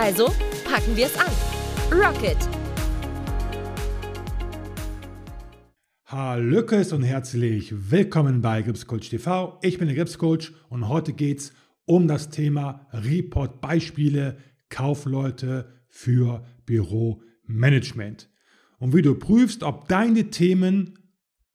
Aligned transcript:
Also 0.00 0.26
packen 0.64 0.96
wir 0.96 1.06
es 1.06 1.18
an. 1.18 1.26
Rocket! 1.90 2.36
Hallöckes 6.04 6.92
und 6.92 7.02
herzlich 7.02 7.90
willkommen 7.90 8.40
bei 8.40 8.62
Gripscoach 8.62 9.10
TV. 9.10 9.58
Ich 9.60 9.78
bin 9.78 9.88
der 9.88 9.96
Gripscoach 9.96 10.52
und 10.68 10.88
heute 10.88 11.12
geht 11.12 11.40
es 11.40 11.52
um 11.84 12.06
das 12.06 12.30
Thema 12.30 12.86
Report-Beispiele, 12.92 14.38
Kaufleute 14.68 15.68
für 15.88 16.44
Büromanagement. 16.64 18.30
Und 18.78 18.94
wie 18.94 19.02
du 19.02 19.16
prüfst, 19.16 19.64
ob 19.64 19.88
deine 19.88 20.30
Themen 20.30 20.96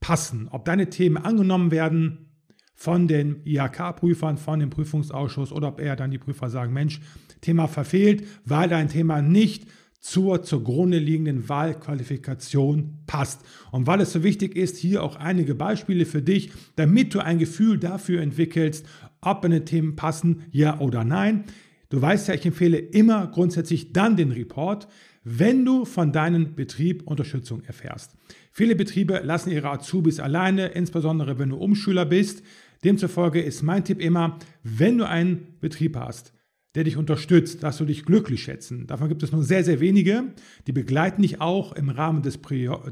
passen, 0.01 0.49
ob 0.51 0.65
deine 0.65 0.89
Themen 0.89 1.15
angenommen 1.15 1.71
werden 1.71 2.32
von 2.75 3.07
den 3.07 3.41
IHK-Prüfern, 3.45 4.37
von 4.37 4.59
dem 4.59 4.69
Prüfungsausschuss 4.69 5.51
oder 5.51 5.69
ob 5.69 5.79
eher 5.79 5.95
dann 5.95 6.11
die 6.11 6.17
Prüfer 6.17 6.49
sagen, 6.49 6.73
Mensch, 6.73 7.01
Thema 7.41 7.67
verfehlt, 7.67 8.25
weil 8.45 8.69
dein 8.69 8.89
Thema 8.89 9.21
nicht 9.21 9.67
zur 9.99 10.43
zugrunde 10.43 10.97
liegenden 10.97 11.47
Wahlqualifikation 11.47 12.99
passt. 13.07 13.41
Und 13.71 13.87
weil 13.87 14.01
es 14.01 14.11
so 14.11 14.21
wichtig 14.21 14.55
ist, 14.55 14.75
hier 14.75 15.01
auch 15.01 15.15
einige 15.15 15.55
Beispiele 15.55 16.05
für 16.05 16.21
dich, 16.21 16.51
damit 16.75 17.13
du 17.13 17.19
ein 17.19 17.39
Gefühl 17.39 17.79
dafür 17.79 18.21
entwickelst, 18.21 18.85
ob 19.21 19.41
deine 19.41 19.63
Themen 19.63 19.95
passen, 19.95 20.43
ja 20.51 20.79
oder 20.81 21.05
nein. 21.05 21.45
Du 21.89 22.01
weißt 22.01 22.27
ja, 22.27 22.33
ich 22.33 22.45
empfehle 22.45 22.77
immer 22.77 23.27
grundsätzlich 23.27 23.93
dann 23.93 24.17
den 24.17 24.31
Report, 24.31 24.89
wenn 25.23 25.63
du 25.63 25.85
von 25.85 26.11
deinem 26.11 26.53
Betrieb 26.53 27.03
Unterstützung 27.07 27.63
erfährst. 27.63 28.11
Viele 28.55 28.75
Betriebe 28.75 29.19
lassen 29.23 29.49
ihre 29.49 29.71
Azubis 29.71 30.19
alleine, 30.19 30.67
insbesondere 30.67 31.39
wenn 31.39 31.49
du 31.49 31.55
Umschüler 31.55 32.05
bist. 32.05 32.43
Demzufolge 32.83 33.41
ist 33.41 33.63
mein 33.63 33.83
Tipp 33.83 33.99
immer, 33.99 34.37
wenn 34.61 34.99
du 34.99 35.07
einen 35.07 35.57
Betrieb 35.59 35.97
hast, 35.97 36.33
der 36.75 36.83
dich 36.83 36.95
unterstützt, 36.95 37.63
dass 37.63 37.79
du 37.79 37.85
dich 37.85 38.05
glücklich 38.05 38.43
schätzen. 38.43 38.85
Davon 38.85 39.09
gibt 39.09 39.23
es 39.23 39.31
nur 39.31 39.41
sehr, 39.41 39.63
sehr 39.63 39.79
wenige. 39.79 40.25
Die 40.67 40.71
begleiten 40.71 41.23
dich 41.23 41.41
auch 41.41 41.73
im 41.73 41.89
Rahmen 41.89 42.21
des, 42.21 42.39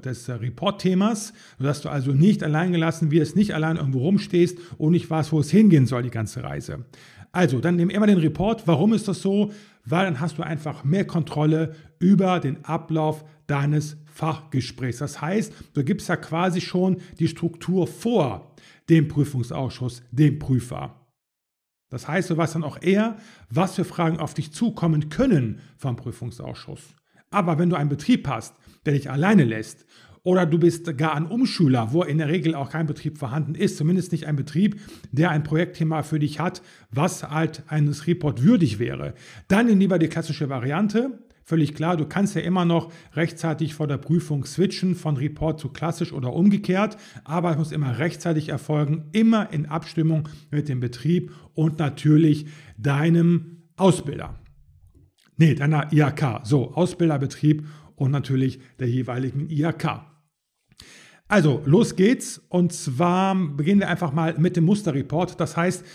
des 0.03 0.29
Report-Themas, 0.29 1.31
sodass 1.59 1.81
du 1.81 1.89
also 1.89 2.11
nicht 2.11 2.41
allein 2.41 2.71
gelassen 2.71 3.11
wirst, 3.11 3.35
nicht 3.35 3.53
allein 3.53 3.77
irgendwo 3.77 3.99
rumstehst 3.99 4.57
und 4.79 4.93
nicht 4.93 5.11
weißt, 5.11 5.31
wo 5.31 5.41
es 5.41 5.51
hingehen 5.51 5.85
soll, 5.85 6.01
die 6.01 6.09
ganze 6.09 6.43
Reise. 6.43 6.85
Also, 7.33 7.59
dann 7.59 7.75
nimm 7.75 7.91
immer 7.91 8.07
den 8.07 8.17
Report. 8.17 8.63
Warum 8.65 8.93
ist 8.93 9.07
das 9.07 9.21
so? 9.21 9.51
Weil 9.85 10.05
dann 10.05 10.19
hast 10.19 10.39
du 10.39 10.43
einfach 10.43 10.83
mehr 10.83 11.05
Kontrolle 11.05 11.75
über 11.99 12.39
den 12.39 12.65
Ablauf 12.65 13.23
deines 13.51 13.97
Fachgesprächs. 14.05 14.99
Das 14.99 15.19
heißt, 15.19 15.53
du 15.73 15.83
gibst 15.83 16.07
ja 16.07 16.15
quasi 16.15 16.61
schon 16.61 17.01
die 17.19 17.27
Struktur 17.27 17.85
vor 17.85 18.55
dem 18.89 19.09
Prüfungsausschuss, 19.09 20.03
dem 20.11 20.39
Prüfer. 20.39 20.95
Das 21.89 22.07
heißt, 22.07 22.29
du 22.29 22.37
weißt 22.37 22.55
dann 22.55 22.63
auch 22.63 22.81
eher, 22.81 23.17
was 23.49 23.75
für 23.75 23.83
Fragen 23.83 24.19
auf 24.19 24.33
dich 24.33 24.53
zukommen 24.53 25.09
können 25.09 25.59
vom 25.75 25.97
Prüfungsausschuss. 25.97 26.81
Aber 27.29 27.59
wenn 27.59 27.69
du 27.69 27.75
einen 27.75 27.89
Betrieb 27.89 28.25
hast, 28.29 28.55
der 28.85 28.93
dich 28.93 29.11
alleine 29.11 29.43
lässt, 29.43 29.85
oder 30.23 30.45
du 30.45 30.57
bist 30.59 30.97
gar 30.97 31.15
ein 31.15 31.25
Umschüler, 31.25 31.91
wo 31.91 32.03
in 32.03 32.19
der 32.19 32.29
Regel 32.29 32.55
auch 32.55 32.69
kein 32.69 32.85
Betrieb 32.85 33.17
vorhanden 33.17 33.55
ist, 33.55 33.77
zumindest 33.77 34.13
nicht 34.13 34.27
ein 34.27 34.35
Betrieb, 34.35 34.79
der 35.11 35.31
ein 35.31 35.43
Projektthema 35.43 36.03
für 36.03 36.19
dich 36.19 36.39
hat, 36.39 36.61
was 36.91 37.29
halt 37.29 37.63
eines 37.67 38.07
Report 38.07 38.43
würdig 38.43 38.79
wäre, 38.79 39.13
dann 39.47 39.65
nimm 39.65 39.79
lieber 39.79 39.99
die 39.99 40.07
klassische 40.07 40.47
Variante. 40.47 41.19
Völlig 41.43 41.73
klar, 41.73 41.97
du 41.97 42.05
kannst 42.05 42.35
ja 42.35 42.41
immer 42.41 42.65
noch 42.65 42.91
rechtzeitig 43.13 43.73
vor 43.73 43.87
der 43.87 43.97
Prüfung 43.97 44.45
switchen 44.45 44.95
von 44.95 45.17
Report 45.17 45.59
zu 45.59 45.69
klassisch 45.69 46.13
oder 46.13 46.33
umgekehrt, 46.33 46.97
aber 47.23 47.51
es 47.51 47.57
muss 47.57 47.71
immer 47.71 47.97
rechtzeitig 47.97 48.49
erfolgen, 48.49 49.05
immer 49.11 49.51
in 49.51 49.65
Abstimmung 49.65 50.29
mit 50.51 50.69
dem 50.69 50.79
Betrieb 50.79 51.31
und 51.53 51.79
natürlich 51.79 52.45
deinem 52.77 53.63
Ausbilder. 53.75 54.39
Nee, 55.37 55.55
deiner 55.55 55.91
IHK. 55.91 56.41
So, 56.43 56.73
Ausbilderbetrieb 56.73 57.65
und 57.95 58.11
natürlich 58.11 58.59
der 58.79 58.89
jeweiligen 58.89 59.49
IHK. 59.49 60.01
Also, 61.27 61.63
los 61.65 61.95
geht's. 61.95 62.41
Und 62.49 62.73
zwar 62.73 63.33
beginnen 63.35 63.79
wir 63.79 63.87
einfach 63.87 64.11
mal 64.11 64.37
mit 64.37 64.57
dem 64.57 64.65
Musterreport. 64.65 65.39
Das 65.39 65.55
heißt, 65.55 65.85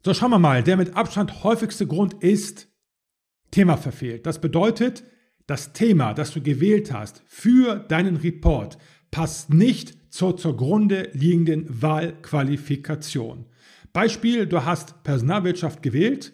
So, 0.02 0.14
schauen 0.14 0.30
wir 0.30 0.38
mal. 0.38 0.62
Der 0.62 0.78
mit 0.78 0.96
Abstand 0.96 1.44
häufigste 1.44 1.86
Grund 1.86 2.14
ist 2.24 2.66
Thema 3.50 3.76
verfehlt. 3.76 4.24
Das 4.24 4.40
bedeutet, 4.40 5.04
das 5.46 5.74
Thema, 5.74 6.14
das 6.14 6.30
du 6.30 6.40
gewählt 6.40 6.90
hast 6.90 7.22
für 7.26 7.76
deinen 7.76 8.16
Report, 8.16 8.78
passt 9.10 9.52
nicht 9.52 9.98
zur 10.10 10.38
zugrunde 10.38 11.10
liegenden 11.12 11.82
Wahlqualifikation. 11.82 13.44
Beispiel, 13.92 14.46
du 14.46 14.64
hast 14.64 15.02
Personalwirtschaft 15.02 15.82
gewählt. 15.82 16.32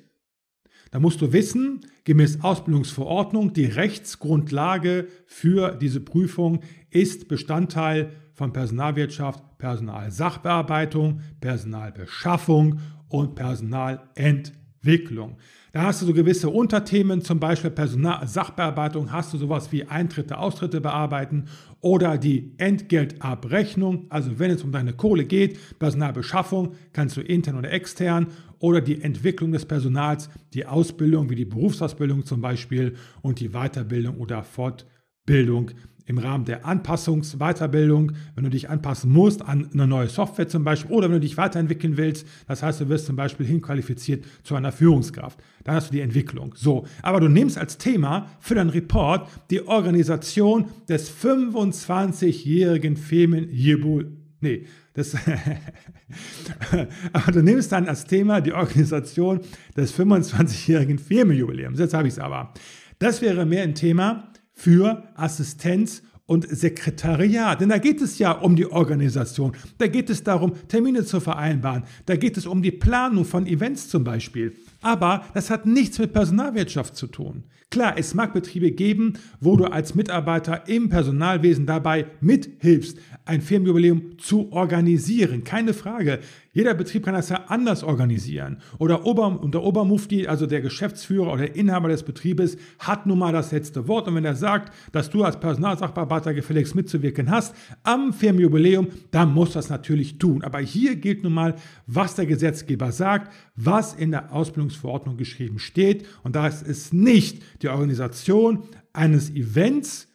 Da 0.93 1.00
musst 1.00 1.21
du 1.21 1.32
wissen, 1.32 1.81
gemäß 2.04 2.44
Ausbildungsverordnung, 2.44 3.54
die 3.54 3.65
Rechtsgrundlage 3.66 5.09
für 5.27 5.72
diese 5.72 5.98
Prüfung 5.98 6.60
ist 6.91 7.27
Bestandteil 7.27 8.12
von 8.34 8.53
Personalwirtschaft, 8.53 9.43
Personalsachbearbeitung, 9.59 11.21
Personalbeschaffung 11.41 12.81
und 13.09 13.34
Personalentwicklung. 13.34 15.37
Da 15.72 15.83
hast 15.83 16.01
du 16.01 16.07
so 16.07 16.15
gewisse 16.15 16.49
Unterthemen, 16.49 17.21
zum 17.21 17.41
Beispiel 17.41 17.71
Personalsachbearbeitung, 17.71 19.13
hast 19.13 19.34
du 19.34 19.39
sowas 19.39 19.71
wie 19.71 19.84
Eintritte, 19.84 20.39
Austritte 20.39 20.81
bearbeiten 20.81 21.45
oder 21.81 22.16
die 22.16 22.55
Entgeltabrechnung, 22.57 24.07
also 24.09 24.39
wenn 24.39 24.51
es 24.51 24.65
um 24.65 24.72
deine 24.72 24.95
Kohle 24.95 25.25
geht, 25.25 25.78
Personalbeschaffung, 25.78 26.75
kannst 26.93 27.16
du 27.16 27.21
intern 27.21 27.57
oder 27.57 27.71
extern 27.71 28.28
oder 28.59 28.81
die 28.81 29.03
Entwicklung 29.03 29.53
des 29.53 29.66
Personals, 29.66 30.31
die 30.54 30.66
Ausbildung 30.66 31.31
wie 31.31 31.37
die 31.37 31.45
Berufsausbildung 31.45 32.25
zum 32.25 32.41
Beispiel 32.41 32.95
und 33.22 33.41
die 33.41 33.51
Weiterbildung 33.51 34.16
oder 34.16 34.43
Fortbildung 34.43 35.71
im 36.09 36.16
Rahmen 36.16 36.47
der 36.47 36.65
Anpassungs-Weiterbildung, 36.65 38.13
wenn 38.34 38.45
du 38.45 38.51
dich 38.51 38.71
anpassen 38.71 39.13
musst 39.13 39.43
an 39.43 39.69
eine 39.72 39.87
neue 39.87 40.09
Software 40.09 40.49
zum 40.49 40.65
Beispiel 40.65 40.91
oder 40.91 41.09
wenn 41.09 41.16
du 41.16 41.21
dich 41.21 41.37
weiterentwickeln 41.37 41.99
willst, 41.99 42.27
das 42.47 42.63
heißt, 42.63 42.81
du 42.81 42.89
wirst 42.89 43.07
zum 43.07 43.15
Beispiel 43.15 43.47
hinqualifiziert 43.47 44.25
zu 44.43 44.55
einer 44.55 44.72
Führungskraft. 44.72 45.39
Dann 45.65 45.75
hast 45.75 45.89
du 45.89 45.93
die 45.93 46.01
Entwicklung. 46.01 46.55
So, 46.57 46.87
aber 47.03 47.21
du 47.21 47.28
nimmst 47.28 47.59
als 47.59 47.77
Thema 47.77 48.31
für 48.41 48.55
deinen 48.55 48.71
Report 48.71 49.28
die 49.51 49.69
Organisation 49.69 50.65
des 50.89 51.13
25-jährigen 51.13 52.97
Femen 52.97 53.51
Jebul, 53.51 54.11
nee, 54.41 54.65
Das 54.95 55.15
aber 57.13 57.33
du 57.33 57.43
nimmst 57.43 57.71
dann 57.71 57.87
als 57.87 58.07
Thema 58.07 58.41
die 58.41 58.54
Organisation 58.54 59.41
des 59.77 59.95
25-jährigen 59.95 60.99
Firmenjubiläums. 60.99 61.78
Jetzt 61.78 61.93
habe 61.93 62.09
ich 62.09 62.15
es 62.15 62.19
aber. 62.19 62.54
Das 62.99 63.21
wäre 63.21 63.45
mehr 63.45 63.63
ein 63.63 63.75
Thema 63.75 64.33
für 64.59 65.05
Assistenz 65.15 66.03
und 66.27 66.47
Sekretariat. 66.51 67.60
Denn 67.60 67.69
da 67.69 67.78
geht 67.78 68.03
es 68.03 68.19
ja 68.19 68.33
um 68.33 68.57
die 68.57 68.66
Organisation. 68.66 69.53
Da 69.78 69.87
geht 69.87 70.10
es 70.10 70.25
darum, 70.25 70.53
Termine 70.66 71.05
zu 71.05 71.21
vereinbaren. 71.21 71.84
Da 72.07 72.16
geht 72.16 72.37
es 72.37 72.45
um 72.45 72.60
die 72.60 72.72
Planung 72.72 73.25
von 73.25 73.47
Events 73.47 73.89
zum 73.89 74.03
Beispiel. 74.03 74.57
Aber 74.80 75.25
das 75.34 75.51
hat 75.51 75.66
nichts 75.66 75.98
mit 75.98 76.13
Personalwirtschaft 76.13 76.97
zu 76.97 77.07
tun. 77.07 77.45
Klar, 77.71 77.98
es 77.98 78.15
mag 78.15 78.33
Betriebe 78.33 78.71
geben, 78.71 79.15
wo 79.41 79.54
du 79.57 79.66
als 79.66 79.95
Mitarbeiter 79.95 80.66
im 80.69 80.89
Personalwesen 80.89 81.66
dabei 81.66 82.07
mithilfst, 82.22 82.98
ein 83.27 83.42
Firmenjubiläum 83.42 84.16
zu 84.16 84.51
organisieren. 84.53 85.45
Keine 85.45 85.75
Frage. 85.75 86.21
Jeder 86.54 86.72
Betrieb 86.72 87.04
kann 87.04 87.15
das 87.15 87.28
ja 87.28 87.45
anders 87.48 87.84
organisieren. 87.84 88.57
Oder 88.78 89.04
Ober, 89.04 89.41
und 89.41 89.53
der 89.53 89.63
Obermufti, 89.63 90.27
also 90.27 90.47
der 90.47 90.63
Geschäftsführer 90.63 91.34
oder 91.34 91.47
der 91.47 91.57
Inhaber 91.57 91.89
des 91.89 92.03
Betriebes, 92.03 92.57
hat 92.78 93.04
nun 93.04 93.19
mal 93.19 93.34
das 93.34 93.53
letzte 93.53 93.86
Wort. 93.86 94.09
Und 94.09 94.15
wenn 94.15 94.25
er 94.25 94.34
sagt, 94.34 94.72
dass 94.92 95.10
du 95.10 95.22
als 95.22 95.39
Personalsachbearbeiter 95.39 96.33
gefälligst 96.33 96.75
mitzuwirken 96.75 97.30
hast 97.30 97.54
am 97.83 98.15
Firmenjubiläum, 98.15 98.89
dann 99.10 99.34
muss 99.34 99.53
das 99.53 99.69
natürlich 99.69 100.19
tun. 100.19 100.42
Aber 100.42 100.59
hier 100.59 100.97
gilt 100.97 101.22
nun 101.22 101.34
mal, 101.34 101.54
was 101.86 102.15
der 102.15 102.25
Gesetzgeber 102.25 102.92
sagt, 102.92 103.30
was 103.54 103.92
in 103.92 104.10
der 104.10 104.33
Ausbildungsverordnung 104.68 105.16
geschrieben 105.16 105.59
steht. 105.59 106.06
Und 106.22 106.36
da 106.36 106.47
ist 106.47 106.66
es 106.66 106.92
nicht 106.92 107.42
die 107.62 107.68
Organisation 107.68 108.65
eines 108.92 109.30
Events, 109.30 110.09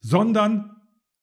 sondern 0.00 0.70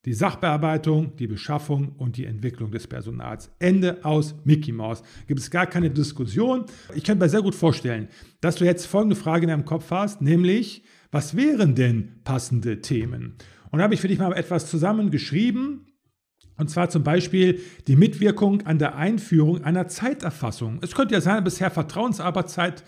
die 0.06 0.14
Sachbearbeitung, 0.14 1.16
die 1.18 1.28
Beschaffung 1.28 1.90
und 1.98 2.18
die 2.18 2.26
Entwicklung 2.26 2.72
des 2.72 2.88
Personals. 2.88 3.52
Ende 3.60 4.04
aus 4.04 4.34
Mickey 4.46 4.72
Mouse. 4.72 5.04
Gibt 5.28 5.40
es 5.40 5.52
gar 5.52 5.68
keine 5.68 5.92
Diskussion. 5.92 6.66
Ich 6.96 7.04
kann 7.04 7.20
mir 7.20 7.30
sehr 7.30 7.44
gut 7.44 7.54
vorstellen, 7.54 8.08
dass 8.40 8.56
du 8.56 8.66
jetzt 8.66 8.88
folgende 8.88 9.16
Frage 9.16 9.44
in 9.44 9.50
deinem 9.50 9.66
Kopf 9.66 9.92
hast, 9.92 10.22
nämlich, 10.22 10.84
was 11.12 11.36
wären 11.36 11.76
denn 11.76 12.22
passende 12.24 12.82
Themen? 12.82 13.36
Und 13.70 13.78
da 13.78 13.84
habe 13.84 13.94
ich 13.94 14.02
für 14.02 14.08
dich 14.08 14.18
mal 14.18 14.34
etwas 14.34 14.70
zusammengeschrieben. 14.70 15.86
Und 16.62 16.68
zwar 16.68 16.92
zum 16.92 17.04
Beispiel 17.04 17.60
die 17.88 17.96
Mitwirkung 17.96 18.68
an 18.68 18.78
der 18.78 18.96
Einführung 18.96 19.64
einer 19.64 19.88
Zeiterfassung. 19.88 20.78
Es 20.84 20.94
könnte 20.94 21.16
ja 21.16 21.20
sein, 21.20 21.44
bisher 21.44 21.72
Vertrauensarbeitszeit 21.72 22.84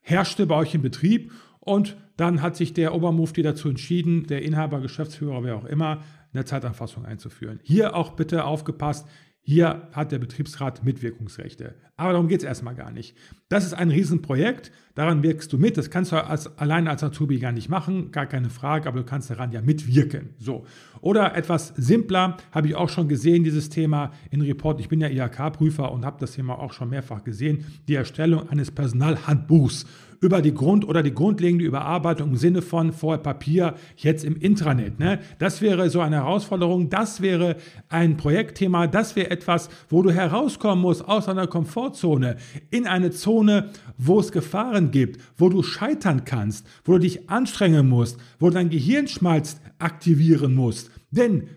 herrschte 0.00 0.46
bei 0.46 0.54
euch 0.54 0.76
im 0.76 0.82
Betrieb 0.82 1.32
und 1.58 1.96
dann 2.16 2.40
hat 2.40 2.54
sich 2.54 2.72
der 2.72 2.94
Obermufti 2.94 3.42
dazu 3.42 3.68
entschieden, 3.68 4.28
der 4.28 4.42
Inhaber, 4.42 4.80
Geschäftsführer, 4.80 5.42
wer 5.42 5.56
auch 5.56 5.64
immer, 5.64 6.04
eine 6.32 6.44
Zeiterfassung 6.44 7.04
einzuführen. 7.04 7.58
Hier 7.64 7.96
auch 7.96 8.12
bitte 8.12 8.44
aufgepasst, 8.44 9.08
hier 9.40 9.88
hat 9.90 10.12
der 10.12 10.20
Betriebsrat 10.20 10.84
Mitwirkungsrechte. 10.84 11.74
Aber 11.96 12.12
darum 12.12 12.28
geht 12.28 12.42
es 12.42 12.46
erstmal 12.46 12.76
gar 12.76 12.92
nicht. 12.92 13.16
Das 13.48 13.66
ist 13.66 13.74
ein 13.74 13.90
Riesenprojekt, 13.90 14.70
daran 14.96 15.22
wirkst 15.22 15.52
du 15.52 15.58
mit. 15.58 15.76
Das 15.76 15.90
kannst 15.90 16.10
du 16.10 16.16
als, 16.16 16.58
alleine 16.58 16.90
als 16.90 17.04
Azubi 17.04 17.38
gar 17.38 17.52
nicht 17.52 17.68
machen, 17.68 18.10
gar 18.10 18.26
keine 18.26 18.50
Frage, 18.50 18.88
aber 18.88 18.98
du 18.98 19.04
kannst 19.04 19.30
daran 19.30 19.52
ja 19.52 19.62
mitwirken. 19.62 20.30
So. 20.38 20.66
Oder 21.00 21.36
etwas 21.36 21.72
simpler, 21.76 22.38
habe 22.50 22.66
ich 22.66 22.74
auch 22.74 22.88
schon 22.88 23.06
gesehen, 23.06 23.44
dieses 23.44 23.68
Thema 23.68 24.10
in 24.30 24.40
Report. 24.40 24.80
Ich 24.80 24.88
bin 24.88 25.00
ja 25.00 25.08
IHK-Prüfer 25.08 25.92
und 25.92 26.04
habe 26.04 26.16
das 26.18 26.32
Thema 26.32 26.58
auch 26.58 26.72
schon 26.72 26.90
mehrfach 26.90 27.22
gesehen. 27.22 27.64
Die 27.86 27.94
Erstellung 27.94 28.48
eines 28.48 28.72
Personalhandbuchs 28.72 29.86
über 30.20 30.42
die 30.42 30.54
Grund- 30.54 30.86
oder 30.86 31.02
die 31.02 31.14
grundlegende 31.14 31.64
Überarbeitung 31.64 32.30
im 32.30 32.36
Sinne 32.36 32.62
von 32.62 32.92
vorher 32.92 33.22
Papier, 33.22 33.74
jetzt 33.96 34.24
im 34.24 34.36
Intranet. 34.36 34.98
Ne? 34.98 35.20
Das 35.38 35.60
wäre 35.60 35.90
so 35.90 36.00
eine 36.00 36.16
Herausforderung, 36.16 36.90
das 36.90 37.20
wäre 37.20 37.56
ein 37.88 38.16
Projektthema, 38.16 38.86
das 38.86 39.16
wäre 39.16 39.30
etwas, 39.30 39.68
wo 39.88 40.02
du 40.02 40.10
herauskommen 40.10 40.82
musst 40.82 41.06
aus 41.06 41.26
deiner 41.26 41.46
Komfortzone 41.46 42.36
in 42.70 42.86
eine 42.86 43.10
Zone, 43.10 43.70
wo 43.98 44.20
es 44.20 44.32
Gefahren 44.32 44.85
gibt, 44.90 45.20
wo 45.36 45.48
du 45.48 45.62
scheitern 45.62 46.24
kannst, 46.24 46.66
wo 46.84 46.92
du 46.92 47.00
dich 47.00 47.28
anstrengen 47.30 47.88
musst, 47.88 48.18
wo 48.38 48.50
dein 48.50 48.70
Gehirnschmalz 48.70 49.60
aktivieren 49.78 50.54
musst. 50.54 50.90
Denn 51.10 51.48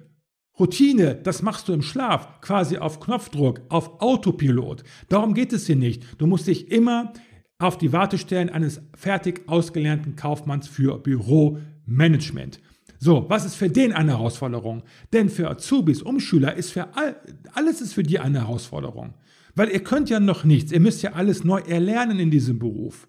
Routine, 0.60 1.16
das 1.16 1.42
machst 1.42 1.68
du 1.68 1.74
im 1.74 1.82
Schlaf, 1.82 2.42
quasi 2.42 2.78
auf 2.78 3.00
Knopfdruck, 3.00 3.62
auf 3.70 4.02
Autopilot. 4.02 4.84
Darum 5.08 5.34
geht 5.34 5.54
es 5.54 5.68
hier 5.68 5.78
nicht. 5.78 6.04
Du 6.18 6.28
musst 6.28 6.48
dich 6.48 6.70
immer 6.70 7.14
auf 7.60 7.78
die 7.78 7.94
Wartestellen 7.94 8.50
eines 8.50 8.82
fertig 8.96 9.48
ausgelernten 9.48 10.16
Kaufmanns 10.16 10.68
für 10.68 10.98
Büromanagement. 10.98 12.60
So, 13.00 13.26
was 13.30 13.46
ist 13.46 13.56
für 13.56 13.70
den 13.70 13.94
eine 13.94 14.12
Herausforderung? 14.12 14.84
Denn 15.14 15.30
für 15.30 15.50
Azubis, 15.50 16.02
Umschüler 16.02 16.56
ist 16.56 16.72
für 16.72 16.96
all, 16.96 17.16
alles 17.54 17.80
ist 17.80 17.94
für 17.94 18.04
die 18.04 18.20
eine 18.20 18.42
Herausforderung. 18.42 19.14
Weil 19.56 19.70
ihr 19.70 19.84
könnt 19.84 20.10
ja 20.10 20.20
noch 20.20 20.46
nichts, 20.46 20.72
ihr 20.72 20.80
müsst 20.80 21.02
ja 21.02 21.14
alles 21.14 21.44
neu 21.44 21.60
erlernen 21.60 22.20
in 22.20 22.32
diesem 22.32 22.60
Beruf. 22.60 23.09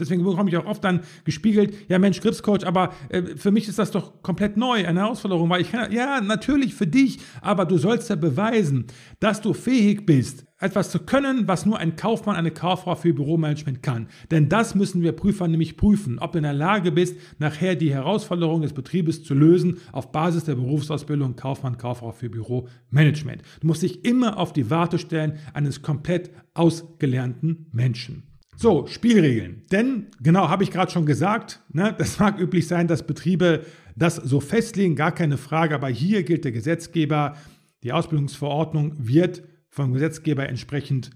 Deswegen 0.00 0.24
bekomme 0.24 0.50
ich 0.50 0.56
auch 0.56 0.66
oft 0.66 0.82
dann 0.82 1.00
gespiegelt, 1.24 1.74
ja 1.88 1.98
Mensch, 1.98 2.20
Gripscoach, 2.20 2.66
aber 2.66 2.92
äh, 3.08 3.22
für 3.36 3.50
mich 3.50 3.68
ist 3.68 3.78
das 3.78 3.90
doch 3.90 4.22
komplett 4.22 4.56
neu, 4.56 4.86
eine 4.86 5.00
Herausforderung, 5.00 5.48
weil 5.50 5.62
ich 5.62 5.70
kann, 5.70 5.92
ja, 5.92 6.20
natürlich 6.20 6.74
für 6.74 6.86
dich, 6.86 7.18
aber 7.40 7.64
du 7.64 7.78
sollst 7.78 8.10
ja 8.10 8.16
beweisen, 8.16 8.86
dass 9.20 9.40
du 9.40 9.52
fähig 9.52 10.06
bist, 10.06 10.46
etwas 10.60 10.90
zu 10.90 10.98
können, 11.00 11.48
was 11.48 11.66
nur 11.66 11.78
ein 11.78 11.96
Kaufmann, 11.96 12.36
eine 12.36 12.50
Kauffrau 12.50 12.94
für 12.94 13.14
Büromanagement 13.14 13.82
kann. 13.82 14.08
Denn 14.30 14.48
das 14.48 14.74
müssen 14.74 15.02
wir 15.02 15.12
Prüfer 15.12 15.48
nämlich 15.48 15.76
prüfen, 15.76 16.18
ob 16.18 16.32
du 16.32 16.38
in 16.38 16.44
der 16.44 16.52
Lage 16.52 16.92
bist, 16.92 17.16
nachher 17.38 17.74
die 17.74 17.92
Herausforderungen 17.92 18.62
des 18.62 18.74
Betriebes 18.74 19.24
zu 19.24 19.34
lösen 19.34 19.78
auf 19.92 20.12
Basis 20.12 20.44
der 20.44 20.54
Berufsausbildung 20.54 21.34
Kaufmann, 21.36 21.78
Kauffrau 21.78 22.12
für 22.12 22.28
Büromanagement. 22.28 23.42
Du 23.60 23.66
musst 23.66 23.82
dich 23.82 24.04
immer 24.04 24.36
auf 24.36 24.52
die 24.52 24.70
Warte 24.70 24.98
stellen 24.98 25.38
eines 25.54 25.82
komplett 25.82 26.30
ausgelernten 26.54 27.66
Menschen. 27.72 28.29
So, 28.60 28.86
Spielregeln. 28.86 29.62
Denn, 29.72 30.08
genau, 30.22 30.50
habe 30.50 30.64
ich 30.64 30.70
gerade 30.70 30.92
schon 30.92 31.06
gesagt, 31.06 31.60
ne, 31.72 31.94
das 31.98 32.18
mag 32.18 32.38
üblich 32.38 32.68
sein, 32.68 32.88
dass 32.88 33.06
Betriebe 33.06 33.64
das 33.96 34.16
so 34.16 34.38
festlegen, 34.38 34.96
gar 34.96 35.12
keine 35.12 35.38
Frage, 35.38 35.74
aber 35.74 35.88
hier 35.88 36.24
gilt 36.24 36.44
der 36.44 36.52
Gesetzgeber, 36.52 37.38
die 37.82 37.94
Ausbildungsverordnung 37.94 38.96
wird 38.98 39.42
vom 39.70 39.94
Gesetzgeber 39.94 40.46
entsprechend 40.46 41.10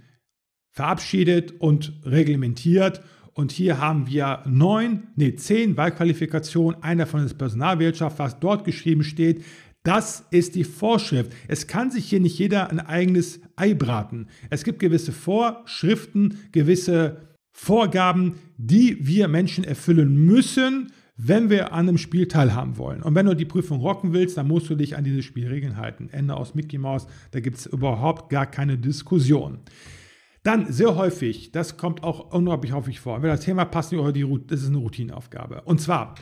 verabschiedet 0.71 1.61
und 1.61 1.93
reglementiert. 2.07 3.03
Und 3.35 3.53
hier 3.53 3.79
haben 3.79 4.07
wir 4.07 4.43
neun, 4.47 5.09
nee, 5.15 5.35
zehn 5.35 5.77
Wahlqualifikationen, 5.77 6.83
einer 6.83 7.07
von 7.07 7.27
der 7.27 7.35
Personalwirtschaft, 7.35 8.19
was 8.19 8.41
dort 8.41 8.65
geschrieben 8.65 9.05
steht. 9.05 9.45
Das 9.83 10.25
ist 10.31 10.55
die 10.55 10.65
Vorschrift. 10.65 11.31
Es 11.47 11.67
kann 11.67 11.91
sich 11.91 12.07
hier 12.07 12.21
nicht 12.21 12.39
jeder 12.39 12.71
ein 12.71 12.81
eigenes 12.81 13.43
Ei 13.55 13.75
braten. 13.75 14.29
Es 14.49 14.65
gibt 14.65 14.79
gewisse 14.79 15.13
Vorschriften, 15.13 16.39
gewisse 16.53 17.34
Vorgaben, 17.57 18.35
die 18.59 18.99
wir 19.07 19.29
Menschen 19.29 19.63
erfüllen 19.65 20.27
müssen, 20.27 20.93
wenn 21.17 21.49
wir 21.49 21.73
an 21.73 21.89
einem 21.89 21.99
Spiel 21.99 22.27
teilhaben 22.27 22.77
wollen. 22.77 23.01
Und 23.01 23.15
wenn 23.15 23.27
du 23.27 23.37
die 23.37 23.45
Prüfung 23.45 23.81
rocken 23.81 24.13
willst, 24.13 24.37
dann 24.37 24.49
musst 24.49 24.69
du 24.69 24.75
dich 24.75 24.97
an 24.97 25.05
diese 25.05 25.23
Spielregeln 25.23 25.77
halten. 25.77 26.09
Ende 26.11 26.37
aus 26.37 26.57
Mickey 26.57 26.79
Mouse, 26.79 27.07
da 27.31 27.39
gibt 27.39 27.59
es 27.59 27.67
überhaupt 27.67 28.29
gar 28.29 28.47
keine 28.47 28.77
Diskussion. 28.77 29.61
Dann 30.43 30.71
sehr 30.73 30.97
häufig, 30.97 31.53
das 31.53 31.77
kommt 31.77 32.03
auch 32.03 32.33
unglaublich 32.35 32.73
häufig 32.73 32.99
vor, 32.99 33.23
wenn 33.23 33.31
das 33.31 33.41
Thema 33.41 33.65
passt, 33.65 33.93
das 33.93 34.61
ist 34.61 34.69
eine 34.69 34.79
Routineaufgabe. 34.79 35.63
Und 35.63 35.81
zwar, 35.81 36.17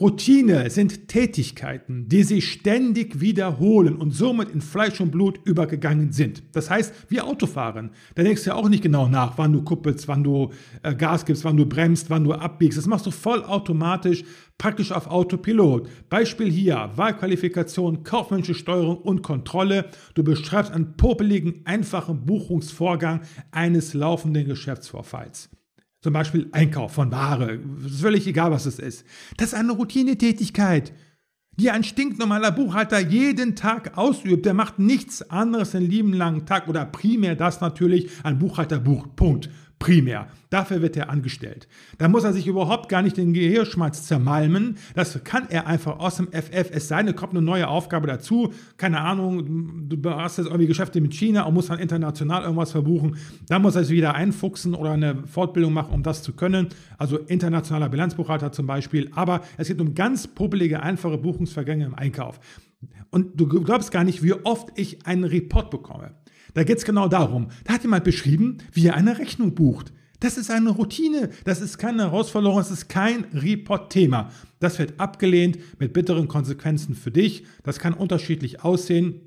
Routine 0.00 0.70
sind 0.70 1.08
Tätigkeiten, 1.08 2.08
die 2.08 2.22
sich 2.22 2.52
ständig 2.52 3.20
wiederholen 3.20 3.96
und 3.96 4.12
somit 4.12 4.48
in 4.48 4.60
Fleisch 4.60 5.00
und 5.00 5.10
Blut 5.10 5.40
übergegangen 5.44 6.12
sind. 6.12 6.44
Das 6.52 6.70
heißt, 6.70 6.94
wie 7.08 7.20
Autofahren. 7.20 7.90
Da 8.14 8.22
denkst 8.22 8.44
du 8.44 8.50
ja 8.50 8.54
auch 8.56 8.68
nicht 8.68 8.84
genau 8.84 9.08
nach, 9.08 9.38
wann 9.38 9.52
du 9.52 9.62
kuppelst, 9.62 10.06
wann 10.06 10.22
du 10.22 10.52
äh, 10.84 10.94
Gas 10.94 11.24
gibst, 11.24 11.44
wann 11.44 11.56
du 11.56 11.66
bremst, 11.66 12.10
wann 12.10 12.22
du 12.22 12.32
abbiegst. 12.32 12.78
Das 12.78 12.86
machst 12.86 13.06
du 13.06 13.10
vollautomatisch, 13.10 14.22
praktisch 14.56 14.92
auf 14.92 15.08
Autopilot. 15.08 15.88
Beispiel 16.08 16.48
hier, 16.48 16.92
Wahlqualifikation, 16.94 18.04
kaufmännische 18.04 18.54
Steuerung 18.54 18.98
und 18.98 19.22
Kontrolle. 19.22 19.86
Du 20.14 20.22
beschreibst 20.22 20.70
einen 20.70 20.96
popeligen, 20.96 21.62
einfachen 21.64 22.24
Buchungsvorgang 22.24 23.22
eines 23.50 23.94
laufenden 23.94 24.46
Geschäftsvorfalls. 24.46 25.50
Zum 26.00 26.12
Beispiel 26.12 26.48
Einkauf 26.52 26.92
von 26.92 27.10
Ware. 27.10 27.58
Ist 27.84 28.00
völlig 28.00 28.26
egal, 28.26 28.50
was 28.50 28.66
es 28.66 28.78
ist. 28.78 29.04
Das 29.36 29.48
ist 29.48 29.54
eine 29.54 29.72
Routinetätigkeit, 29.72 30.92
die 31.56 31.70
ein 31.70 31.82
stinknormaler 31.82 32.52
Buchhalter 32.52 33.00
jeden 33.00 33.56
Tag 33.56 33.98
ausübt. 33.98 34.46
Der 34.46 34.54
macht 34.54 34.78
nichts 34.78 35.28
anderes 35.28 35.72
den 35.72 35.82
lieben 35.82 36.12
langen 36.12 36.46
Tag 36.46 36.68
oder 36.68 36.84
primär 36.84 37.34
das 37.34 37.60
natürlich. 37.60 38.10
Ein 38.22 38.38
Buchhalter 38.38 38.78
bucht. 38.78 39.16
Punkt 39.16 39.50
primär. 39.78 40.28
Dafür 40.50 40.80
wird 40.80 40.96
er 40.96 41.10
angestellt. 41.10 41.68
Da 41.98 42.08
muss 42.08 42.24
er 42.24 42.32
sich 42.32 42.46
überhaupt 42.46 42.88
gar 42.88 43.02
nicht 43.02 43.16
den 43.16 43.34
Gehirnschmalz 43.34 44.04
zermalmen. 44.04 44.78
Das 44.94 45.22
kann 45.24 45.46
er 45.50 45.66
einfach 45.66 45.98
aus 45.98 46.16
dem 46.16 46.28
FF. 46.28 46.70
Es 46.70 46.88
sei 46.88 47.02
denn, 47.02 47.14
kommt 47.14 47.32
eine 47.32 47.42
neue 47.42 47.68
Aufgabe 47.68 48.06
dazu. 48.06 48.52
Keine 48.76 49.00
Ahnung, 49.00 49.88
du 49.88 50.10
hast 50.10 50.38
jetzt 50.38 50.46
irgendwie 50.46 50.66
Geschäfte 50.66 51.00
mit 51.00 51.12
China 51.14 51.42
und 51.42 51.54
musst 51.54 51.70
dann 51.70 51.78
international 51.78 52.42
irgendwas 52.42 52.72
verbuchen. 52.72 53.16
Da 53.48 53.58
muss 53.58 53.76
er 53.76 53.84
sich 53.84 53.96
wieder 53.96 54.14
einfuchsen 54.14 54.74
oder 54.74 54.92
eine 54.92 55.26
Fortbildung 55.26 55.72
machen, 55.72 55.92
um 55.92 56.02
das 56.02 56.22
zu 56.22 56.32
können. 56.32 56.68
Also 56.96 57.18
internationaler 57.18 57.88
Bilanzbuchhalter 57.88 58.52
zum 58.52 58.66
Beispiel. 58.66 59.10
Aber 59.14 59.42
es 59.58 59.68
geht 59.68 59.80
um 59.80 59.94
ganz 59.94 60.26
publige, 60.26 60.82
einfache 60.82 61.18
Buchungsvergänge 61.18 61.84
im 61.84 61.94
Einkauf. 61.94 62.40
Und 63.10 63.38
du 63.40 63.46
glaubst 63.46 63.90
gar 63.90 64.04
nicht, 64.04 64.22
wie 64.22 64.32
oft 64.32 64.68
ich 64.76 65.06
einen 65.06 65.24
Report 65.24 65.70
bekomme 65.70 66.12
Da 66.54 66.64
geht 66.64 66.78
es 66.78 66.84
genau 66.84 67.08
darum. 67.08 67.48
Da 67.64 67.74
hat 67.74 67.82
jemand 67.82 68.04
beschrieben, 68.04 68.58
wie 68.72 68.86
er 68.86 68.94
eine 68.94 69.18
Rechnung 69.18 69.54
bucht. 69.54 69.92
Das 70.20 70.36
ist 70.36 70.50
eine 70.50 70.70
Routine, 70.70 71.30
das 71.44 71.60
ist 71.60 71.78
keine 71.78 72.02
Herausforderung, 72.02 72.58
das 72.58 72.72
ist 72.72 72.88
kein 72.88 73.24
Report-Thema. 73.32 74.30
Das 74.58 74.78
wird 74.80 74.98
abgelehnt 74.98 75.58
mit 75.78 75.92
bitteren 75.92 76.26
Konsequenzen 76.26 76.96
für 76.96 77.12
dich. 77.12 77.44
Das 77.62 77.78
kann 77.78 77.94
unterschiedlich 77.94 78.64
aussehen. 78.64 79.20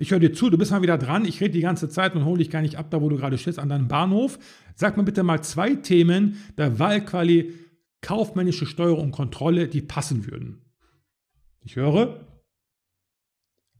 Ich 0.00 0.12
höre 0.12 0.20
dir 0.20 0.32
zu, 0.32 0.48
du 0.48 0.58
bist 0.58 0.70
mal 0.70 0.82
wieder 0.82 0.96
dran. 0.96 1.24
Ich 1.24 1.40
rede 1.40 1.50
die 1.50 1.60
ganze 1.60 1.88
Zeit 1.88 2.14
und 2.14 2.24
hole 2.24 2.38
dich 2.38 2.50
gar 2.50 2.62
nicht 2.62 2.76
ab, 2.76 2.88
da 2.90 3.02
wo 3.02 3.08
du 3.08 3.16
gerade 3.16 3.36
stehst, 3.36 3.58
an 3.58 3.68
deinem 3.68 3.88
Bahnhof. 3.88 4.38
Sag 4.76 4.96
mir 4.96 5.02
bitte 5.02 5.24
mal 5.24 5.42
zwei 5.42 5.74
Themen 5.74 6.36
der 6.56 6.78
Wahlqualität 6.78 7.67
kaufmännische 8.00 8.66
Steuerung 8.66 9.06
und 9.06 9.12
Kontrolle, 9.12 9.68
die 9.68 9.82
passen 9.82 10.30
würden. 10.30 10.62
Ich 11.60 11.76
höre. 11.76 12.26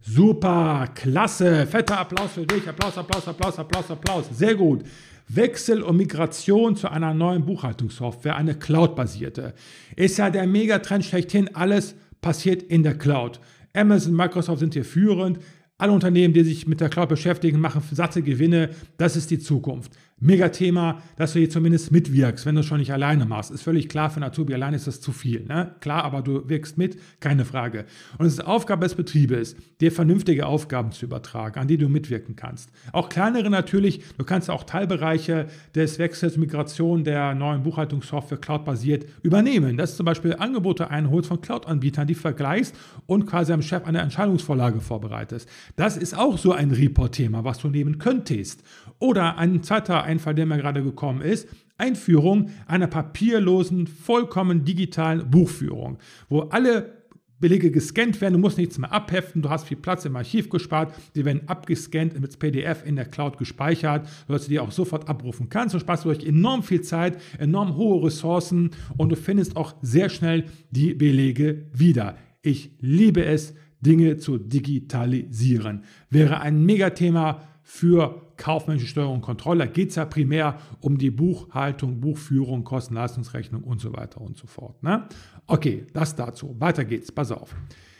Super, 0.00 0.88
klasse, 0.94 1.66
fetter 1.66 1.98
Applaus 1.98 2.32
für 2.32 2.46
dich. 2.46 2.68
Applaus, 2.68 2.96
Applaus, 2.96 3.26
Applaus, 3.26 3.58
Applaus, 3.58 3.90
Applaus. 3.90 4.26
Sehr 4.30 4.54
gut. 4.54 4.84
Wechsel 5.28 5.82
und 5.82 5.96
Migration 5.96 6.76
zu 6.76 6.90
einer 6.90 7.12
neuen 7.12 7.44
Buchhaltungssoftware, 7.44 8.36
eine 8.36 8.54
Cloud-basierte. 8.54 9.54
Ist 9.96 10.18
ja 10.18 10.30
der 10.30 10.46
Megatrend 10.46 11.04
schlechthin. 11.04 11.54
Alles 11.54 11.94
passiert 12.20 12.62
in 12.62 12.82
der 12.82 12.96
Cloud. 12.96 13.40
Amazon, 13.74 14.14
Microsoft 14.14 14.60
sind 14.60 14.74
hier 14.74 14.84
führend. 14.84 15.38
Alle 15.76 15.92
Unternehmen, 15.92 16.34
die 16.34 16.42
sich 16.42 16.66
mit 16.66 16.80
der 16.80 16.88
Cloud 16.88 17.08
beschäftigen, 17.08 17.60
machen 17.60 17.82
satte 17.92 18.22
Gewinne. 18.22 18.70
Das 18.96 19.16
ist 19.16 19.30
die 19.30 19.38
Zukunft. 19.38 19.92
Mega 20.20 20.48
Thema, 20.48 21.00
dass 21.14 21.32
du 21.32 21.38
hier 21.38 21.48
zumindest 21.48 21.92
mitwirkst, 21.92 22.44
wenn 22.44 22.56
du 22.56 22.64
schon 22.64 22.78
nicht 22.80 22.92
alleine 22.92 23.24
machst. 23.24 23.52
Ist 23.52 23.62
völlig 23.62 23.88
klar, 23.88 24.10
für 24.10 24.16
einen 24.16 24.24
Azubi 24.24 24.52
alleine 24.52 24.74
ist 24.74 24.88
das 24.88 25.00
zu 25.00 25.12
viel. 25.12 25.44
Ne? 25.44 25.76
Klar, 25.78 26.02
aber 26.02 26.22
du 26.22 26.48
wirkst 26.48 26.76
mit, 26.76 26.98
keine 27.20 27.44
Frage. 27.44 27.84
Und 28.18 28.26
es 28.26 28.32
ist 28.32 28.44
Aufgabe 28.44 28.84
des 28.84 28.96
Betriebes, 28.96 29.54
dir 29.80 29.92
vernünftige 29.92 30.46
Aufgaben 30.46 30.90
zu 30.90 31.06
übertragen, 31.06 31.60
an 31.60 31.68
die 31.68 31.78
du 31.78 31.88
mitwirken 31.88 32.34
kannst. 32.34 32.72
Auch 32.90 33.08
kleinere 33.08 33.48
natürlich, 33.48 34.02
du 34.18 34.24
kannst 34.24 34.50
auch 34.50 34.64
Teilbereiche 34.64 35.46
des 35.76 36.00
Wechsels, 36.00 36.36
Migration 36.36 37.04
der 37.04 37.36
neuen 37.36 37.62
Buchhaltungssoftware 37.62 38.38
cloud-basiert 38.38 39.06
übernehmen. 39.22 39.76
Das 39.76 39.90
ist 39.90 39.98
zum 39.98 40.06
Beispiel 40.06 40.34
Angebote 40.36 40.90
einholst 40.90 41.28
von 41.28 41.40
Cloud-Anbietern, 41.40 42.08
die 42.08 42.16
vergleichst 42.16 42.74
und 43.06 43.26
quasi 43.26 43.52
am 43.52 43.62
Chef 43.62 43.84
eine 43.84 44.00
Entscheidungsvorlage 44.00 44.80
vorbereitest. 44.80 45.48
Das 45.76 45.96
ist 45.96 46.18
auch 46.18 46.38
so 46.38 46.52
ein 46.52 46.72
Report-Thema, 46.72 47.44
was 47.44 47.58
du 47.58 47.68
nehmen 47.68 47.98
könntest. 47.98 48.64
Oder 48.98 49.38
ein 49.38 49.62
zweiter 49.62 50.07
Einfall, 50.08 50.34
der 50.34 50.46
mir 50.46 50.56
gerade 50.56 50.82
gekommen 50.82 51.20
ist, 51.20 51.48
Einführung 51.76 52.50
einer 52.66 52.88
papierlosen, 52.88 53.86
vollkommen 53.86 54.64
digitalen 54.64 55.30
Buchführung, 55.30 55.98
wo 56.28 56.40
alle 56.40 56.98
Belege 57.40 57.70
gescannt 57.70 58.20
werden, 58.20 58.34
du 58.34 58.40
musst 58.40 58.58
nichts 58.58 58.78
mehr 58.78 58.92
abheften, 58.92 59.42
du 59.42 59.50
hast 59.50 59.68
viel 59.68 59.76
Platz 59.76 60.04
im 60.04 60.16
Archiv 60.16 60.50
gespart, 60.50 60.92
die 61.14 61.24
werden 61.24 61.42
abgescannt 61.46 62.18
mit 62.20 62.36
PDF 62.38 62.84
in 62.84 62.96
der 62.96 63.04
Cloud 63.04 63.38
gespeichert, 63.38 64.08
sodass 64.26 64.44
du 64.44 64.50
die 64.50 64.58
auch 64.58 64.72
sofort 64.72 65.08
abrufen 65.08 65.48
kannst. 65.48 65.74
Du 65.74 65.78
sparst 65.78 66.04
durch 66.04 66.24
enorm 66.24 66.64
viel 66.64 66.80
Zeit, 66.80 67.20
enorm 67.38 67.76
hohe 67.76 68.06
Ressourcen 68.06 68.70
und 68.96 69.10
du 69.10 69.16
findest 69.16 69.56
auch 69.56 69.76
sehr 69.82 70.08
schnell 70.08 70.46
die 70.70 70.94
Belege 70.94 71.66
wieder. 71.72 72.16
Ich 72.42 72.72
liebe 72.80 73.24
es, 73.24 73.54
Dinge 73.80 74.16
zu 74.16 74.38
digitalisieren. 74.38 75.84
Wäre 76.10 76.40
ein 76.40 76.64
Megathema 76.64 77.42
für 77.62 78.27
kaufmännische 78.38 78.86
Steuerung 78.86 79.16
und 79.16 79.20
Kontrolle. 79.20 79.66
Da 79.66 79.66
geht 79.66 79.90
es 79.90 79.96
ja 79.96 80.06
primär 80.06 80.58
um 80.80 80.96
die 80.96 81.10
Buchhaltung, 81.10 82.00
Buchführung, 82.00 82.64
Kosten-Leistungsrechnung 82.64 83.62
und 83.62 83.80
so 83.80 83.92
weiter 83.92 84.20
und 84.20 84.36
so 84.38 84.46
fort. 84.46 84.82
Ne? 84.82 85.06
Okay, 85.46 85.86
das 85.92 86.16
dazu. 86.16 86.56
Weiter 86.58 86.84
geht's. 86.84 87.12
Pass 87.12 87.32
auf. 87.32 87.54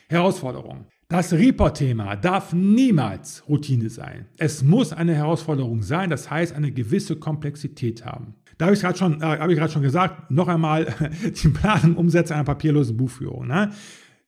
Herausforderung. 0.08 0.86
Das 1.08 1.32
Report-Thema 1.32 2.16
darf 2.16 2.52
niemals 2.52 3.42
Routine 3.48 3.88
sein. 3.88 4.26
Es 4.36 4.62
muss 4.62 4.92
eine 4.92 5.14
Herausforderung 5.14 5.82
sein, 5.82 6.10
das 6.10 6.30
heißt 6.30 6.54
eine 6.54 6.70
gewisse 6.70 7.16
Komplexität 7.16 8.04
haben. 8.04 8.34
Da 8.58 8.66
habe 8.66 8.74
ich 8.74 8.82
gerade 8.82 8.98
schon, 8.98 9.22
äh, 9.22 9.24
hab 9.24 9.48
ich 9.48 9.72
schon 9.72 9.82
gesagt, 9.82 10.30
noch 10.30 10.48
einmal 10.48 10.94
die 11.42 11.48
Planung, 11.48 11.96
Umsetzung 11.96 12.36
einer 12.36 12.44
papierlosen 12.44 12.96
Buchführung. 12.96 13.46
Ne? 13.46 13.70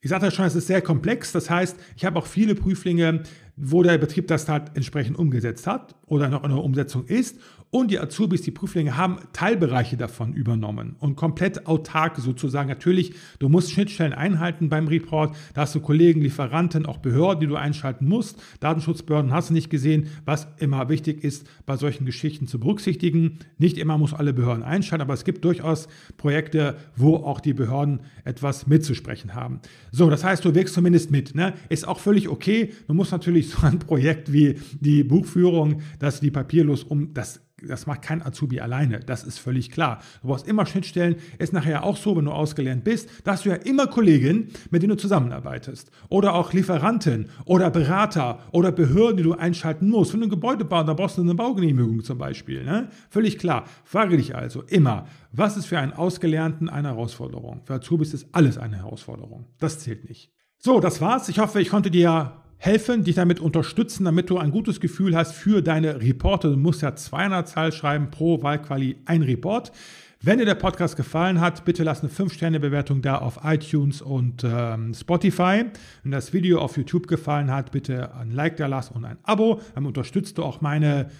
Ich 0.01 0.09
sagte 0.09 0.31
schon, 0.31 0.47
es 0.47 0.55
ist 0.55 0.69
sehr 0.69 0.81
komplex. 0.81 1.33
Das 1.33 1.51
heißt, 1.51 1.77
ich 1.97 2.05
habe 2.07 2.19
auch 2.19 2.27
viele 2.27 2.55
Prüflinge, 2.55 3.25
wo 3.61 3.83
der 3.83 3.99
Betrieb 3.99 4.27
das 4.29 4.49
halt 4.49 4.73
entsprechend 4.75 5.19
umgesetzt 5.19 5.67
hat 5.67 5.95
oder 6.07 6.29
noch 6.29 6.45
in 6.45 6.51
der 6.51 6.65
Umsetzung 6.65 7.05
ist. 7.07 7.39
Und 7.73 7.93
die 7.93 8.01
Azubis, 8.01 8.43
die 8.43 8.51
Prüflinge 8.51 8.97
haben 8.97 9.19
Teilbereiche 9.33 9.97
davon 9.97 10.33
übernommen 10.33 10.97
und 10.99 11.15
komplett 11.15 11.69
autark 11.69 12.17
sozusagen. 12.17 12.69
Natürlich, 12.69 13.15
du 13.39 13.49
musst 13.49 13.71
Schnittstellen 13.71 14.13
einhalten 14.13 14.69
beim 14.69 14.89
Report. 14.89 15.37
Da 15.55 15.61
hast 15.61 15.77
du 15.77 15.81
Kollegen, 15.81 16.21
Lieferanten, 16.21 16.85
auch 16.85 16.99
Behörden, 16.99 17.39
die 17.39 17.47
du 17.47 17.55
einschalten 17.55 18.09
musst. 18.09 18.43
Datenschutzbehörden 18.59 19.33
hast 19.33 19.51
du 19.51 19.55
nicht 19.55 19.71
gesehen, 19.71 20.09
was 20.25 20.49
immer 20.59 20.89
wichtig 20.89 21.23
ist, 21.23 21.47
bei 21.65 21.77
solchen 21.77 22.07
Geschichten 22.07 22.49
zu 22.49 22.59
berücksichtigen. 22.59 23.39
Nicht 23.57 23.79
immer 23.79 23.99
muss 23.99 24.15
alle 24.15 24.33
Behörden 24.33 24.65
einschalten, 24.65 25.03
aber 25.03 25.15
es 25.15 25.23
gibt 25.23 25.45
durchaus 25.45 25.87
Projekte, 26.17 26.77
wo 26.97 27.19
auch 27.19 27.39
die 27.39 27.55
Behörden 27.55 28.01
etwas 28.25 28.67
mitzusprechen 28.67 29.37
haben. 29.37 29.61
So, 29.93 30.11
das 30.11 30.25
heißt, 30.25 30.45
du 30.45 30.57
wirkst 30.57 30.75
zumindest 30.75 31.13
mit. 31.13 31.37
Ne? 31.37 31.55
Ist 31.69 31.87
auch 31.87 32.01
völlig 32.01 32.29
okay. 32.29 32.73
Du 32.89 32.95
musst 32.95 33.13
natürlich 33.13 33.49
so 33.51 33.65
ein 33.65 33.79
Projekt 33.79 34.33
wie 34.33 34.57
die 34.81 35.05
Buchführung, 35.05 35.83
dass 36.01 36.19
die 36.19 36.33
papierlos 36.33 36.83
um 36.83 37.15
das 37.15 37.41
das 37.67 37.87
macht 37.87 38.03
kein 38.03 38.23
Azubi 38.23 38.61
alleine, 38.61 39.01
das 39.01 39.25
ist 39.25 39.39
völlig 39.39 39.71
klar. 39.71 40.01
Du 40.23 40.29
brauchst 40.29 40.47
immer 40.47 40.67
Schnittstellen. 40.67 41.17
Ist 41.39 41.53
nachher 41.53 41.85
auch 41.85 41.97
so, 41.97 42.17
wenn 42.17 42.25
du 42.25 42.33
ausgelernt 42.33 42.85
bist, 42.85 43.09
da 43.25 43.33
hast 43.33 43.45
du 43.45 43.51
ja 43.51 43.57
immer 43.57 43.87
Kollegen, 43.87 44.49
mit 44.71 44.83
denen 44.83 44.91
du 44.91 44.97
zusammenarbeitest. 44.97 45.91
Oder 46.09 46.35
auch 46.35 46.53
Lieferanten 46.53 47.29
oder 47.45 47.71
Berater 47.71 48.41
oder 48.53 48.73
Behörden, 48.73 49.17
die 49.17 49.23
du 49.23 49.35
einschalten 49.35 49.89
musst. 49.89 50.13
Wenn 50.13 50.21
du 50.21 50.27
ein 50.27 50.31
Gebäude 50.31 50.65
baust, 50.65 50.89
da 50.89 50.95
brauchst 50.95 51.19
du 51.19 51.23
eine 51.23 51.35
Baugenehmigung 51.35 52.03
zum 52.03 52.19
Beispiel. 52.19 52.65
Ne? 52.65 52.89
Völlig 53.11 53.39
klar. 53.39 53.65
Frage 53.85 54.17
dich 54.17 54.35
also 54.35 54.63
immer, 54.63 55.07
was 55.33 55.57
ist 55.57 55.67
für 55.67 55.79
einen 55.79 55.93
Ausgelernten 55.93 56.69
eine 56.69 56.89
Herausforderung? 56.89 57.63
Für 57.65 57.75
Azubis 57.75 58.15
ist 58.15 58.29
alles 58.33 58.59
eine 58.59 58.77
Herausforderung. 58.77 59.47
Das 59.59 59.79
zählt 59.79 60.09
nicht. 60.09 60.33
So, 60.59 60.81
das 60.81 61.01
war's. 61.01 61.29
Ich 61.29 61.39
hoffe, 61.39 61.61
ich 61.61 61.71
konnte 61.71 61.91
dir 61.91 62.33
helfen, 62.63 63.05
dich 63.05 63.15
damit 63.15 63.41
unterstützen, 63.41 64.05
damit 64.05 64.29
du 64.29 64.37
ein 64.37 64.51
gutes 64.51 64.81
Gefühl 64.81 65.17
hast 65.17 65.33
für 65.33 65.63
deine 65.63 66.03
Reporte. 66.03 66.51
Du 66.51 66.57
musst 66.59 66.83
ja 66.83 66.95
200 66.95 67.49
Zahl 67.49 67.73
schreiben 67.73 68.11
pro 68.11 68.43
Wahlquali 68.43 68.99
ein 69.07 69.23
Report. 69.23 69.73
Wenn 70.21 70.39
dir 70.39 70.45
der 70.45 70.57
Podcast 70.57 70.99
gefallen 70.99 71.41
hat, 71.41 71.65
bitte 71.65 71.83
lass 71.83 72.03
eine 72.03 72.11
5-Sterne-Bewertung 72.11 73.01
da 73.01 73.17
auf 73.17 73.41
iTunes 73.45 74.03
und 74.03 74.45
ähm, 74.45 74.93
Spotify. 74.93 75.65
Wenn 76.03 76.13
das 76.13 76.35
Video 76.35 76.61
auf 76.61 76.77
YouTube 76.77 77.07
gefallen 77.07 77.51
hat, 77.51 77.73
bitte 77.73 78.15
ein 78.15 78.31
Like 78.31 78.59
da 78.59 78.67
lass 78.67 78.91
und 78.91 79.07
ein 79.07 79.17
Abo. 79.23 79.63
Dann 79.75 79.87
unterstützt 79.87 80.37
du 80.37 80.43
auch 80.43 80.61
meine 80.61 81.11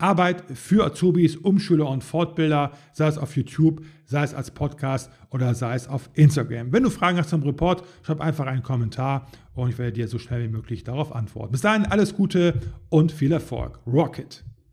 Arbeit 0.00 0.44
für 0.54 0.84
Azubis, 0.84 1.36
Umschüler 1.36 1.88
und 1.88 2.02
Fortbilder, 2.02 2.72
sei 2.92 3.08
es 3.08 3.18
auf 3.18 3.36
YouTube, 3.36 3.82
sei 4.04 4.22
es 4.22 4.34
als 4.34 4.50
Podcast 4.50 5.10
oder 5.30 5.54
sei 5.54 5.74
es 5.74 5.88
auf 5.88 6.10
Instagram. 6.14 6.72
Wenn 6.72 6.82
du 6.82 6.90
Fragen 6.90 7.18
hast 7.18 7.30
zum 7.30 7.42
Report, 7.42 7.84
schreib 8.02 8.20
einfach 8.20 8.46
einen 8.46 8.62
Kommentar 8.62 9.28
und 9.54 9.68
ich 9.70 9.78
werde 9.78 9.92
dir 9.92 10.08
so 10.08 10.18
schnell 10.18 10.42
wie 10.44 10.52
möglich 10.52 10.84
darauf 10.84 11.14
antworten. 11.14 11.52
Bis 11.52 11.60
dahin 11.60 11.86
alles 11.86 12.14
Gute 12.14 12.60
und 12.88 13.12
viel 13.12 13.32
Erfolg. 13.32 13.78
Rocket! 13.86 14.44